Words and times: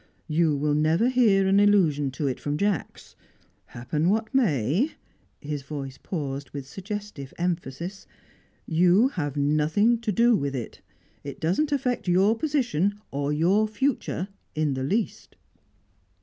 You 0.27 0.57
will 0.57 0.73
never 0.73 1.09
hear 1.09 1.45
an 1.47 1.59
allusion 1.59 2.09
to 2.13 2.25
it 2.25 2.39
from 2.39 2.57
Jacks. 2.57 3.15
Happen 3.67 4.09
what 4.09 4.33
may" 4.33 4.93
his 5.39 5.61
voice 5.61 5.99
paused, 6.01 6.49
with 6.49 6.67
suggestive 6.67 7.35
emphasis 7.37 8.07
"you 8.65 9.09
have 9.09 9.37
nothing 9.37 9.99
to 9.99 10.11
do 10.11 10.35
with 10.35 10.55
it. 10.55 10.81
It 11.23 11.39
doesn't 11.39 11.71
affect 11.71 12.07
your 12.07 12.35
position 12.35 12.99
or 13.11 13.31
your 13.31 13.67
future 13.67 14.29
in 14.55 14.73
the 14.73 14.81
least." 14.83 15.35